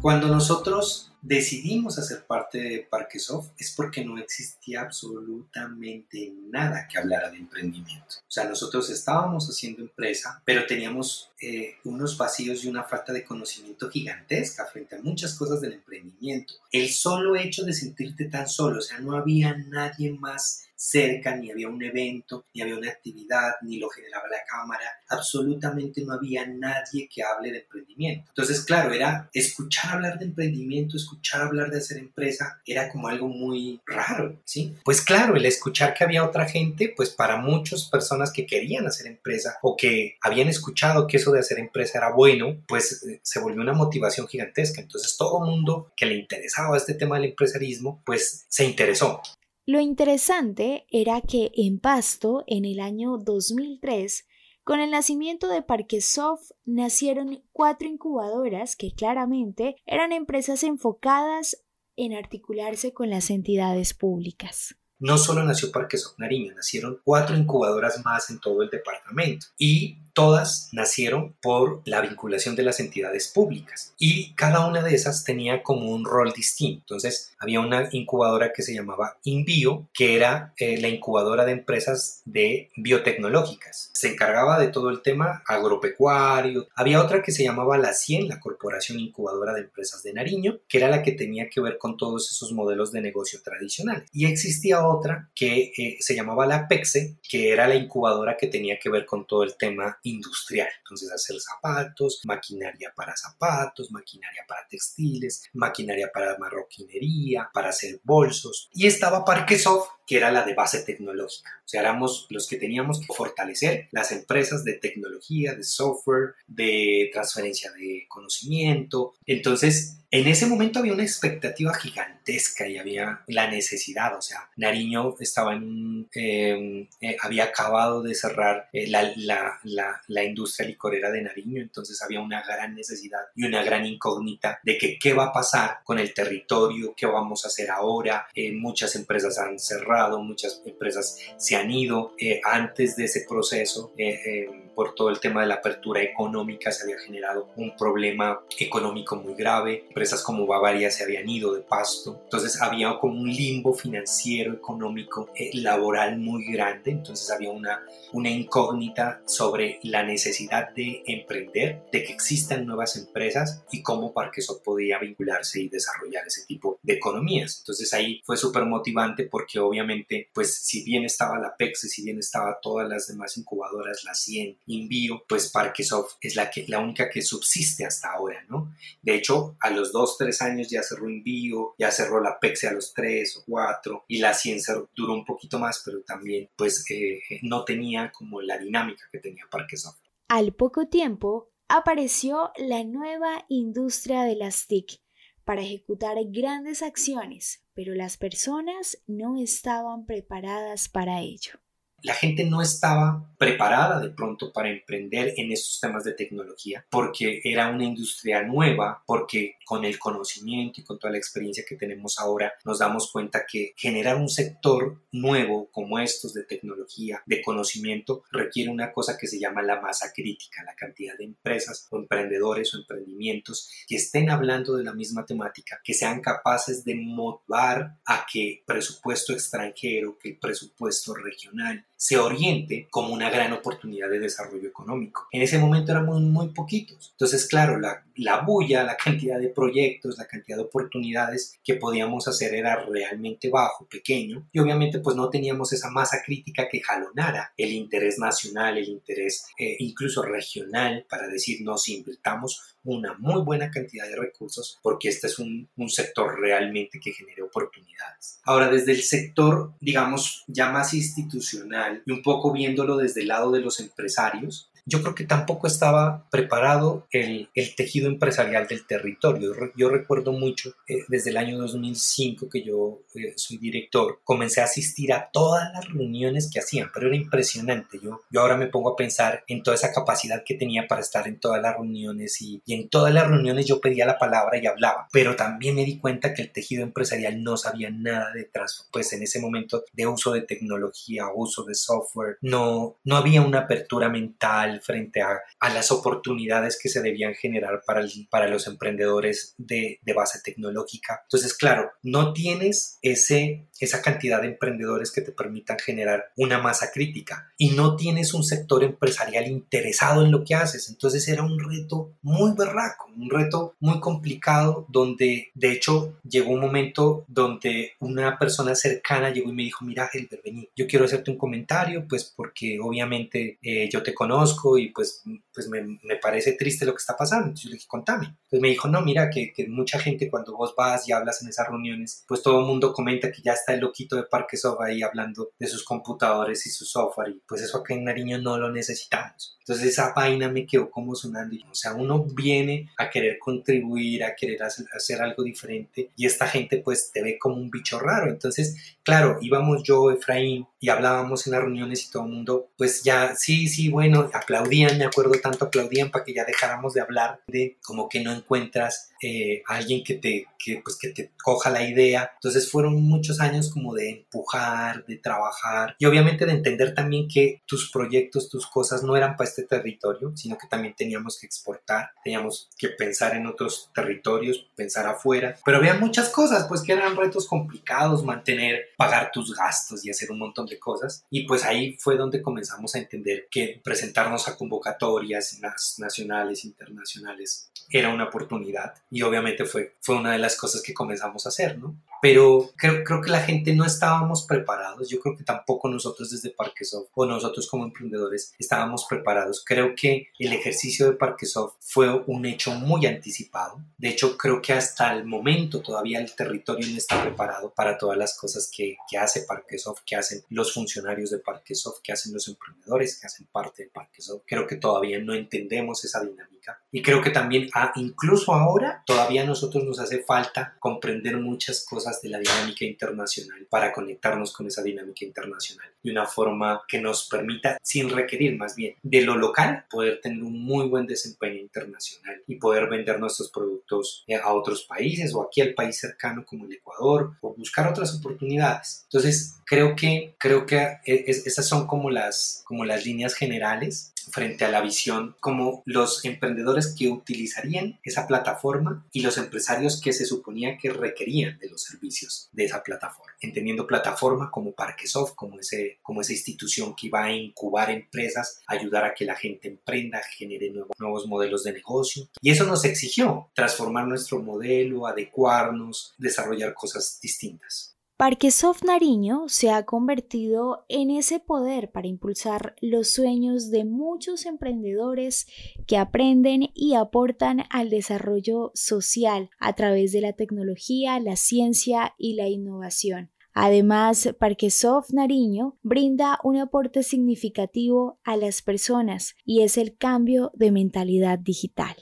[0.00, 7.30] Cuando nosotros decidimos hacer parte de Parquesoft es porque no existía absolutamente nada que hablara
[7.30, 8.16] de emprendimiento.
[8.20, 13.24] O sea, nosotros estábamos haciendo empresa, pero teníamos eh, unos vacíos y una falta de
[13.24, 16.54] conocimiento gigantesca frente a muchas cosas del emprendimiento.
[16.72, 21.50] El solo hecho de sentirte tan solo, o sea, no había nadie más cerca, ni
[21.50, 26.46] había un evento, ni había una actividad, ni lo generaba la cámara, absolutamente no había
[26.46, 28.30] nadie que hable de emprendimiento.
[28.30, 33.28] Entonces, claro, era escuchar hablar de emprendimiento, escuchar hablar de hacer empresa, era como algo
[33.28, 34.74] muy raro, ¿sí?
[34.82, 39.06] Pues claro, el escuchar que había otra gente, pues para muchas personas que querían hacer
[39.06, 43.38] empresa o que habían escuchado que eso de hacer empresa era bueno, pues eh, se
[43.38, 44.80] volvió una motivación gigantesca.
[44.80, 49.20] Entonces, todo mundo que le interesaba este tema del empresarismo, pues se interesó.
[49.66, 54.26] Lo interesante era que en Pasto, en el año 2003,
[54.64, 61.64] con el nacimiento de Parquesoft nacieron cuatro incubadoras que claramente eran empresas enfocadas
[61.96, 64.76] en articularse con las entidades públicas.
[64.98, 70.68] No solo nació Parquesoft Nariño, nacieron cuatro incubadoras más en todo el departamento y todas
[70.72, 75.90] nacieron por la vinculación de las entidades públicas y cada una de esas tenía como
[75.90, 76.80] un rol distinto.
[76.80, 82.20] Entonces había una incubadora que se llamaba Inbio, que era eh, la incubadora de empresas
[82.26, 83.90] de biotecnológicas.
[83.94, 86.68] Se encargaba de todo el tema agropecuario.
[86.74, 90.78] Había otra que se llamaba la CIEN, la Corporación Incubadora de Empresas de Nariño, que
[90.78, 94.08] era la que tenía que ver con todos esos modelos de negocio tradicionales.
[94.12, 98.78] Y existía otra que eh, se llamaba la PEXE, que era la incubadora que tenía
[98.78, 100.68] que ver con todo el tema industrial.
[100.78, 108.68] Entonces hacer zapatos, maquinaria para zapatos, maquinaria para textiles, maquinaria para marroquinería, para hacer bolsos.
[108.72, 111.50] Y estaba Parquesoft, que era la de base tecnológica.
[111.64, 117.10] O sea, éramos los que teníamos que fortalecer las empresas de tecnología, de software, de
[117.12, 119.14] transferencia de conocimiento.
[119.24, 125.14] Entonces, en ese momento había una expectativa gigantesca y había la necesidad, o sea, Nariño
[125.20, 131.10] estaba en, em, eh, había acabado de cerrar eh, la, la, la, la, industria licorera
[131.10, 135.26] de Nariño, entonces había una gran necesidad y una gran incógnita de que qué va
[135.26, 138.26] a pasar con el territorio, qué vamos a hacer ahora.
[138.34, 142.14] Eh, muchas empresas han cerrado, muchas empresas se han ido.
[142.44, 146.98] antes de ese proceso, em, por todo el tema de la apertura económica se había
[146.98, 152.60] generado un problema económico muy grave, empresas como Bavaria se habían ido de pasto, entonces
[152.60, 159.22] había como un limbo financiero, económico, eh, laboral muy grande, entonces había una, una incógnita
[159.26, 165.60] sobre la necesidad de emprender, de que existan nuevas empresas y cómo Parqueso podía vincularse
[165.60, 167.58] y desarrollar ese tipo de economías.
[167.60, 172.18] Entonces ahí fue súper motivante porque obviamente, pues si bien estaba la PEX, si bien
[172.18, 177.08] estaba todas las demás incubadoras, la 100, Envío, pues Parquesoft es la, que, la única
[177.08, 178.74] que subsiste hasta ahora, ¿no?
[179.02, 182.72] De hecho, a los dos, tres años ya cerró Envío, ya cerró la PEXE a
[182.72, 187.20] los tres o cuatro, y la ciencia duró un poquito más, pero también pues eh,
[187.42, 189.98] no tenía como la dinámica que tenía Parquesoft.
[190.28, 195.00] Al poco tiempo, apareció la nueva industria de las TIC
[195.44, 201.60] para ejecutar grandes acciones, pero las personas no estaban preparadas para ello
[202.02, 207.40] la gente no estaba preparada de pronto para emprender en estos temas de tecnología porque
[207.44, 212.18] era una industria nueva, porque con el conocimiento y con toda la experiencia que tenemos
[212.18, 218.24] ahora, nos damos cuenta que generar un sector nuevo como estos de tecnología, de conocimiento,
[218.32, 222.74] requiere una cosa que se llama la masa crítica, la cantidad de empresas o emprendedores
[222.74, 228.26] o emprendimientos que estén hablando de la misma temática, que sean capaces de motivar a
[228.26, 234.66] que presupuesto extranjero, que el presupuesto regional se oriente como una gran oportunidad de desarrollo
[234.66, 235.28] económico.
[235.30, 237.10] En ese momento éramos muy poquitos.
[237.12, 242.26] Entonces, claro, la, la bulla, la cantidad de proyectos, la cantidad de oportunidades que podíamos
[242.28, 247.52] hacer era realmente bajo, pequeño, y obviamente pues no teníamos esa masa crítica que jalonara
[247.58, 253.42] el interés nacional, el interés eh, incluso regional para decir, no, si invirtamos una muy
[253.42, 258.40] buena cantidad de recursos porque este es un, un, sector realmente que genere oportunidades.
[258.44, 263.50] Ahora, desde el sector, digamos, ya más institucional y un poco viéndolo desde el lado
[263.50, 269.52] de los empresarios, yo creo que tampoco estaba preparado el, el tejido empresarial del territorio.
[269.76, 274.64] Yo recuerdo mucho, eh, desde el año 2005 que yo eh, soy director, comencé a
[274.64, 277.98] asistir a todas las reuniones que hacían, pero era impresionante.
[278.02, 281.26] Yo, yo ahora me pongo a pensar en toda esa capacidad que tenía para estar
[281.26, 284.66] en todas las reuniones y, y en todas las reuniones yo pedía la palabra y
[284.66, 288.50] hablaba, pero también me di cuenta que el tejido empresarial no sabía nada de
[288.92, 293.60] pues en ese momento de uso de tecnología, uso de software, no, no había una
[293.60, 295.40] apertura mental frente a,
[295.74, 301.20] las oportunidades que se debían generar para, para los emprendedores de, de, base tecnológica.
[301.24, 306.90] Entonces, claro, no tienes ese, esa cantidad de emprendedores que te permitan generar una masa
[306.92, 310.88] crítica y no tienes un sector empresarial interesado en lo que haces.
[310.90, 316.60] Entonces era un reto muy berraco, un reto muy complicado donde, de hecho, llegó un
[316.60, 321.30] momento donde una persona cercana llegó y me dijo, mira, Helber, vení, yo quiero hacerte
[321.30, 326.52] un comentario, pues porque obviamente eh, yo te conozco, y pues, pues me, me, parece
[326.52, 327.46] triste lo que está pasando.
[327.46, 328.26] Entonces yo le dije, contame.
[328.26, 331.48] Entonces me dijo, no, mira, que, que, mucha gente cuando vos vas y hablas en
[331.48, 335.02] esas reuniones, pues todo el mundo comenta que ya está el loquito de Parquesov ahí
[335.02, 338.70] hablando de sus computadores y su software y pues eso acá en Nariño no lo
[338.70, 339.56] necesitamos.
[339.60, 341.56] Entonces esa vaina me quedó como sonando.
[341.70, 346.48] O sea, uno viene a querer contribuir, a querer hacer, hacer algo diferente y esta
[346.48, 348.30] gente pues te ve como un bicho raro.
[348.30, 353.02] Entonces, claro, íbamos yo, Efraín, y hablábamos en las reuniones y todo el mundo pues
[353.02, 357.40] ya, sí, sí, bueno, aplaudían, me acuerdo tanto, aplaudían para que ya dejáramos de hablar
[357.46, 361.82] de como que no encuentras eh, alguien que te, que, pues, que te coja la
[361.82, 362.30] idea.
[362.34, 367.62] Entonces fueron muchos años como de empujar, de trabajar y obviamente de entender también que
[367.66, 372.10] tus proyectos, tus cosas no eran para este territorio, sino que también teníamos que exportar,
[372.22, 375.56] teníamos que pensar en otros territorios, pensar afuera.
[375.64, 380.30] Pero había muchas cosas, pues que eran retos complicados, mantener, pagar tus gastos y hacer
[380.30, 381.24] un montón de cosas.
[381.30, 385.58] Y pues ahí fue donde comenzamos a entender que presentarnos a convocatorias
[385.98, 391.44] nacionales, internacionales, era una oportunidad y obviamente fue, fue una de las cosas que comenzamos
[391.44, 392.00] a hacer, ¿no?
[392.22, 396.50] Pero creo, creo que la gente no estábamos preparados, yo creo que tampoco nosotros desde
[396.50, 399.64] Parquesoft o nosotros como emprendedores estábamos preparados.
[399.64, 403.82] Creo que el ejercicio de Parquesoft fue un hecho muy anticipado.
[403.98, 408.16] De hecho, creo que hasta el momento todavía el territorio no está preparado para todas
[408.16, 412.46] las cosas que, que hace Parquesoft, que hacen los funcionarios de Parquesoft, que hacen los
[412.48, 414.42] emprendedores, que hacen parte de Parquesoft.
[414.46, 416.59] Creo que todavía no entendemos esa dinámica
[416.92, 421.84] y creo que también ah, incluso ahora todavía a nosotros nos hace falta comprender muchas
[421.84, 427.00] cosas de la dinámica internacional para conectarnos con esa dinámica internacional de una forma que
[427.00, 431.60] nos permita, sin requerir más bien de lo local, poder tener un muy buen desempeño
[431.60, 436.44] internacional y poder vender nuestros productos eh, a otros países o aquí al país cercano
[436.44, 439.04] como el Ecuador o buscar otras oportunidades.
[439.04, 444.64] Entonces, creo que, creo que eh, esas son como las, como las líneas generales frente
[444.64, 450.26] a la visión como los emprendedores que utilizarían esa plataforma y los empresarios que se
[450.26, 453.32] suponía que requerían de los servicios de esa plataforma.
[453.40, 459.04] Entendiendo plataforma como Parquesoft, como, ese, como esa institución que va a incubar empresas, ayudar
[459.04, 462.28] a que la gente emprenda, genere nuevos, nuevos modelos de negocio.
[462.40, 467.89] Y eso nos exigió transformar nuestro modelo, adecuarnos, desarrollar cosas distintas.
[468.20, 475.46] Parquesoft Nariño se ha convertido en ese poder para impulsar los sueños de muchos emprendedores
[475.86, 482.34] que aprenden y aportan al desarrollo social a través de la tecnología, la ciencia y
[482.34, 483.30] la innovación.
[483.54, 490.72] Además, Parquesoft Nariño brinda un aporte significativo a las personas y es el cambio de
[490.72, 491.96] mentalidad digital.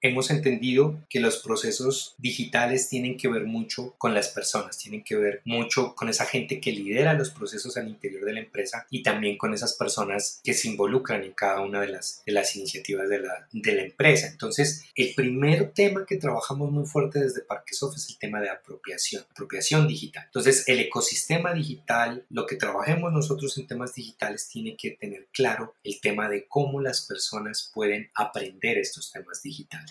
[0.00, 5.16] Hemos entendido que los procesos digitales tienen que ver mucho con las personas, tienen que
[5.16, 9.02] ver mucho con esa gente que lidera los procesos al interior de la empresa y
[9.02, 13.08] también con esas personas que se involucran en cada una de las, de las iniciativas
[13.08, 14.28] de la, de la empresa.
[14.28, 19.24] Entonces, el primer tema que trabajamos muy fuerte desde Parquesoft es el tema de apropiación,
[19.30, 20.24] apropiación digital.
[20.26, 25.74] Entonces, el ecosistema digital, lo que trabajemos nosotros en temas digitales tiene que tener claro
[25.84, 29.89] el tema de cómo las personas pueden aprender estos temas digitales.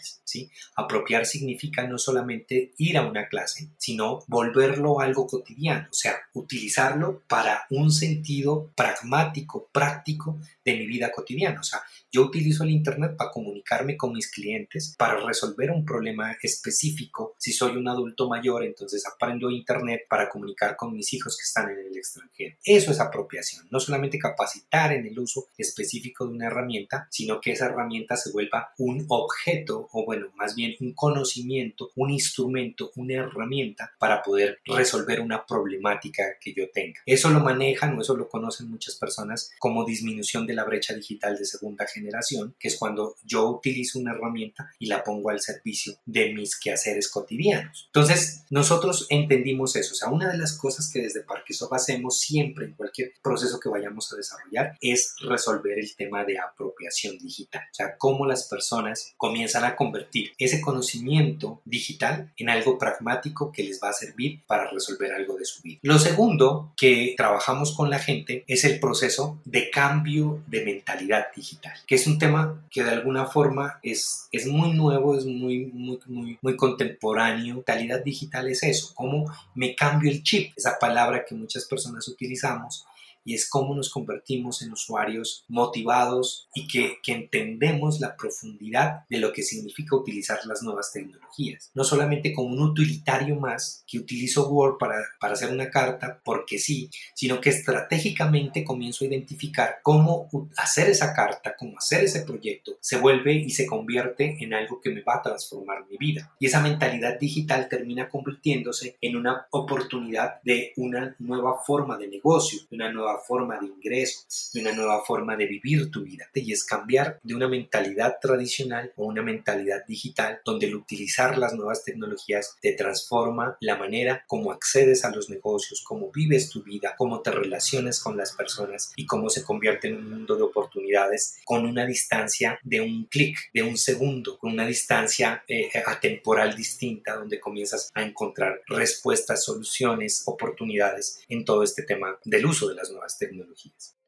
[0.76, 7.24] Apropiar significa no solamente ir a una clase, sino volverlo algo cotidiano, o sea, utilizarlo
[7.28, 10.40] para un sentido pragmático, práctico
[10.72, 11.60] de mi vida cotidiana.
[11.60, 16.36] O sea, yo utilizo el Internet para comunicarme con mis clientes, para resolver un problema
[16.42, 17.36] específico.
[17.38, 21.70] Si soy un adulto mayor, entonces aprendo Internet para comunicar con mis hijos que están
[21.70, 22.56] en el extranjero.
[22.64, 27.52] Eso es apropiación, no solamente capacitar en el uso específico de una herramienta, sino que
[27.52, 33.16] esa herramienta se vuelva un objeto o bueno, más bien un conocimiento, un instrumento, una
[33.16, 37.00] herramienta para poder resolver una problemática que yo tenga.
[37.06, 41.38] Eso lo manejan o eso lo conocen muchas personas como disminución de la brecha digital
[41.38, 45.94] de segunda generación que es cuando yo utilizo una herramienta y la pongo al servicio
[46.06, 47.86] de mis quehaceres cotidianos.
[47.88, 49.94] Entonces, nosotros entendimos eso.
[49.94, 53.70] O sea, una de las cosas que desde Parquesoft hacemos siempre en cualquier proceso que
[53.70, 57.62] vayamos a desarrollar es resolver el tema de apropiación digital.
[57.72, 63.64] O sea, cómo las personas comienzan a convertir ese conocimiento digital en algo pragmático que
[63.64, 65.80] les va a servir para resolver algo de su vida.
[65.84, 71.74] Lo segundo que trabajamos con la gente es el proceso de cambio de mentalidad digital
[71.86, 76.38] que es un tema que de alguna forma es, es muy nuevo, es muy, muy,
[76.42, 77.64] muy, contemporáneo.
[77.64, 82.86] Calidad digital es eso, cómo me cambio el chip, esa palabra que muchas personas utilizamos
[83.24, 89.18] y es cómo nos convertimos en usuarios motivados y que, que, entendemos la profundidad de
[89.18, 91.70] lo que significa utilizar las nuevas tecnologías.
[91.74, 96.60] No solamente como un utilitario más que utilizo Word para, para hacer una carta porque
[96.60, 102.78] sí, sino que estratégicamente comienzo a identificar cómo hacer esa carta, cómo hacer ese proyecto,
[102.80, 106.34] se vuelve y se convierte en algo que me va a transformar mi vida.
[106.40, 112.60] Y esa mentalidad digital termina convirtiéndose en una oportunidad de una nueva forma de negocio,
[112.70, 116.30] de una nueva forma de ingreso, de una nueva forma de vivir tu vida.
[116.34, 121.54] Y es cambiar de una mentalidad tradicional a una mentalidad digital donde el utilizar las
[121.54, 126.96] nuevas tecnologías te transforma la manera como accedes a los negocios, cómo vives tu vida,
[126.98, 131.38] cómo te relacionas con las personas y cómo se convierte en un mundo de oportunidades
[131.46, 137.16] con una distancia de un clic, de un segundo, con una distancia eh, atemporal distinta
[137.16, 142.90] donde comienzas a encontrar respuestas, soluciones, oportunidades en todo este tema del uso de las
[142.90, 143.99] nuevas nuevas tecnologías.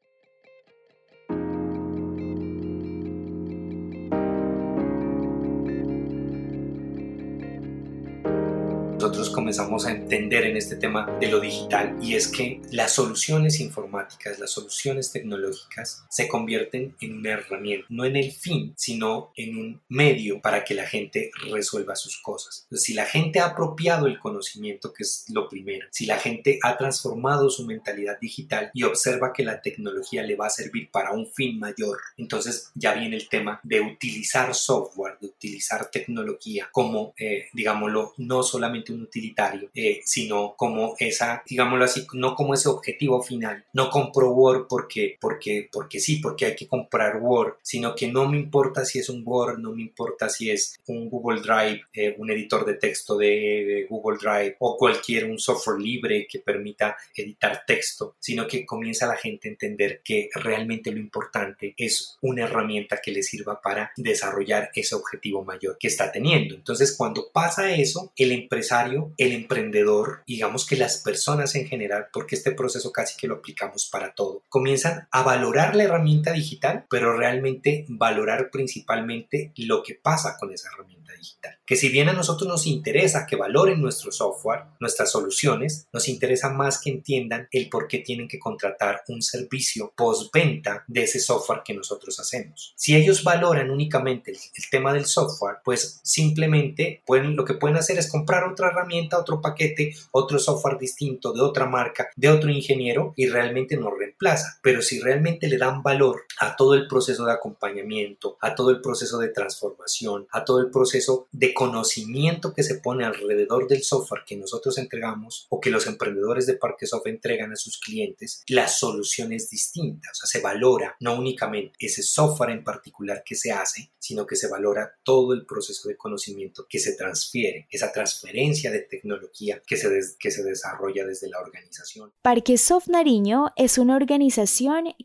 [9.32, 14.38] Comenzamos a entender en este tema de lo digital y es que las soluciones informáticas,
[14.38, 19.80] las soluciones tecnológicas se convierten en una herramienta, no en el fin, sino en un
[19.88, 22.66] medio para que la gente resuelva sus cosas.
[22.72, 26.76] si la gente ha apropiado el conocimiento, que es lo primero, si la gente ha
[26.76, 31.26] transformado su mentalidad digital y observa que la tecnología le va a servir para un
[31.26, 37.46] fin mayor, entonces ya viene el tema de utilizar software, de utilizar tecnología como, eh,
[37.52, 43.22] digámoslo, no solamente un utilitario, eh, sino como esa, digámoslo así, no como ese objetivo
[43.22, 43.64] final.
[43.72, 48.28] No compro Word porque, porque, porque sí, porque hay que comprar Word, sino que no
[48.28, 52.14] me importa si es un Word, no me importa si es un Google Drive, eh,
[52.18, 57.64] un editor de texto de, Google Drive o cualquier un software libre que permita editar
[57.66, 63.00] texto, sino que comienza la gente a entender que realmente lo importante es una herramienta
[63.02, 66.54] que le sirva para desarrollar ese objetivo mayor que está teniendo.
[66.54, 72.34] Entonces, cuando pasa eso, el empresario el emprendedor, digamos que las personas en general, porque
[72.34, 77.16] este proceso casi que lo aplicamos para todo, comienzan a valorar la herramienta digital, pero
[77.16, 82.46] realmente valorar principalmente lo que pasa con esa herramienta digital que si bien a nosotros
[82.46, 87.88] nos interesa que valoren nuestro software, nuestras soluciones, nos interesa más que entiendan el por
[87.88, 92.74] qué tienen que contratar un servicio postventa de ese software que nosotros hacemos.
[92.76, 94.38] Si ellos valoran únicamente el,
[94.70, 99.40] tema del software, pues simplemente pueden, lo que pueden hacer es comprar otra herramienta, otro
[99.40, 103.90] paquete, otro software distinto de otra marca, de otro ingeniero y realmente no
[104.22, 104.58] reemplaza.
[104.62, 108.80] Pero si realmente le dan valor a todo el proceso de acompañamiento, a todo el
[108.80, 114.22] proceso de transformación, a todo el proceso de conocimiento que se pone alrededor del software
[114.26, 119.32] que nosotros entregamos o que los emprendedores de Parquesoft entregan a sus clientes, la solución
[119.32, 120.08] es distinta.
[120.10, 124.36] O sea, se valora no únicamente ese software en particular que se hace, sino que
[124.36, 129.76] se valora todo el proceso de conocimiento que se transfiere, esa transferencia de tecnología que
[129.76, 132.12] se, que se desarrolla desde la organización.
[132.22, 134.11] Parquesoft Nariño es una organización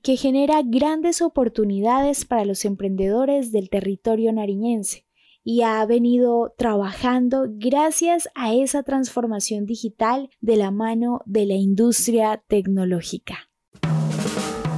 [0.04, 5.06] que genera grandes oportunidades para los emprendedores del territorio nariñense
[5.44, 12.44] y ha venido trabajando gracias a esa transformación digital de la mano de la industria
[12.48, 13.50] tecnológica.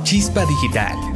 [0.04, 1.09] Chispa Digital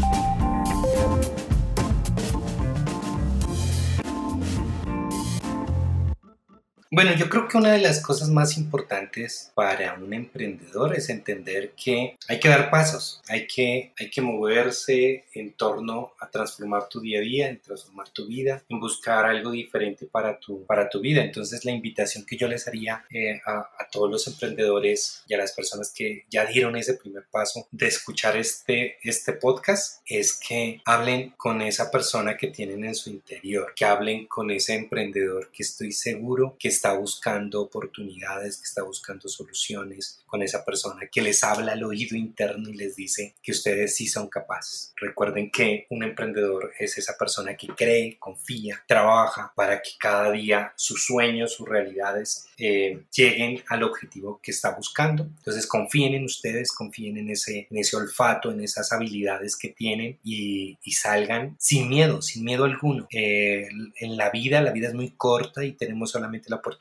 [6.96, 11.72] Bueno, yo creo que una de las cosas más importantes para un emprendedor es entender
[11.72, 17.00] que hay que dar pasos, hay que, hay que moverse en torno a transformar tu
[17.00, 21.00] día a día, en transformar tu vida, en buscar algo diferente para tu, para tu
[21.00, 21.24] vida.
[21.24, 25.40] Entonces la invitación que yo les haría eh, a, a, todos los emprendedores y a
[25.40, 30.80] las personas que ya dieron ese primer paso de escuchar este, este podcast es que
[30.86, 35.64] hablen con esa persona que tienen en su interior, que hablen con ese emprendedor que
[35.64, 41.42] estoy seguro que está buscando oportunidades, que está buscando soluciones con esa persona, que les
[41.42, 44.92] habla al oído interno y les dice que ustedes sí son capaces.
[44.98, 50.74] Recuerden que un emprendedor es esa persona que cree, confía, trabaja para que cada día
[50.76, 55.24] sus sueños, sus realidades eh, lleguen al objetivo que está buscando.
[55.24, 60.20] Entonces confíen en ustedes, confíen en ese, en ese olfato, en esas habilidades que tienen
[60.22, 63.08] y, salgan sin miedo, sin miedo alguno.
[63.12, 63.68] Eh,
[64.00, 66.73] en la vida, la vida es muy corta y tenemos solamente la oportunidad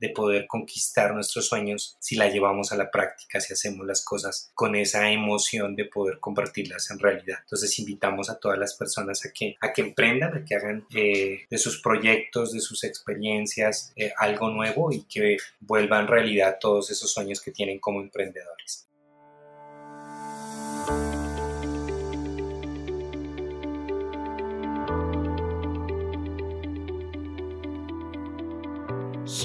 [0.00, 4.50] de poder conquistar nuestros sueños si la llevamos a la práctica, si hacemos las cosas
[4.54, 7.38] con esa emoción de poder convertirlas en realidad.
[7.42, 11.46] Entonces invitamos a todas las personas a que, a que emprendan, a que hagan eh,
[11.48, 17.12] de sus proyectos, de sus experiencias eh, algo nuevo y que vuelvan realidad todos esos
[17.12, 18.88] sueños que tienen como emprendedores.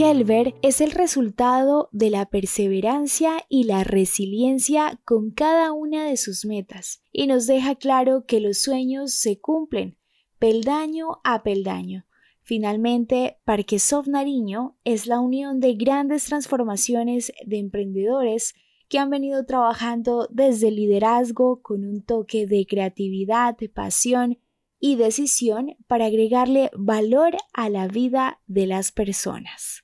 [0.03, 6.43] Helber es el resultado de la perseverancia y la resiliencia con cada una de sus
[6.43, 9.99] metas y nos deja claro que los sueños se cumplen
[10.39, 12.07] peldaño a peldaño.
[12.41, 18.55] Finalmente, Parquesoft Nariño es la unión de grandes transformaciones de emprendedores
[18.89, 24.39] que han venido trabajando desde el liderazgo con un toque de creatividad, pasión
[24.79, 29.83] y decisión para agregarle valor a la vida de las personas.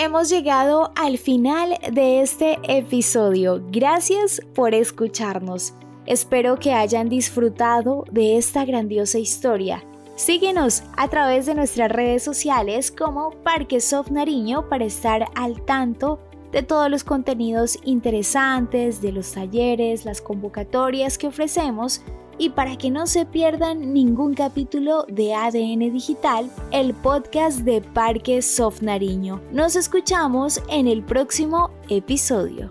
[0.00, 3.60] Hemos llegado al final de este episodio.
[3.72, 5.74] Gracias por escucharnos.
[6.06, 9.82] Espero que hayan disfrutado de esta grandiosa historia.
[10.14, 16.20] Síguenos a través de nuestras redes sociales como Parquesoft Nariño para estar al tanto
[16.52, 22.02] de todos los contenidos interesantes, de los talleres, las convocatorias que ofrecemos
[22.38, 28.40] y para que no se pierdan ningún capítulo de ADN Digital, el podcast de Parque
[28.42, 29.42] Soft Nariño.
[29.52, 32.70] Nos escuchamos en el próximo episodio.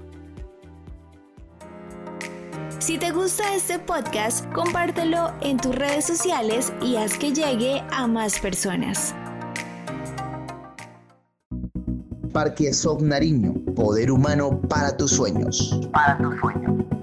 [2.80, 8.08] Si te gusta este podcast, compártelo en tus redes sociales y haz que llegue a
[8.08, 9.14] más personas.
[12.32, 15.82] Parque Soft Nariño, poder humano para tus sueños.
[15.92, 16.97] Para tus sueños.